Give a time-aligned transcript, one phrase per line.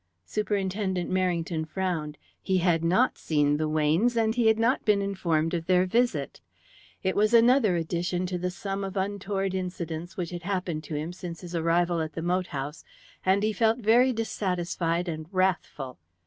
[0.25, 2.17] Superintendent Merrington frowned.
[2.41, 6.41] He had not seen the Weynes, and he had not been informed of their visit.
[7.03, 11.13] It was another addition to the sum of untoward incidents which had happened to him
[11.13, 12.83] since his arrival at the moat house,
[13.23, 15.99] and he felt very dissatisfied and wrathful.